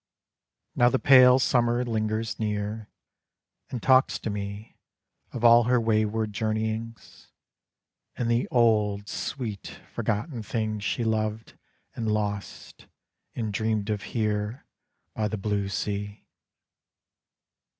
[0.75, 2.89] Now the pale Summer lingers near,
[3.69, 4.75] And talks to me
[5.31, 7.27] Of all her wayward journeyings,
[8.15, 11.55] And the old, sweet, forgotten things She loved
[11.93, 12.87] and lost
[13.35, 14.65] and dreamed of here
[15.13, 16.25] By the blue sea.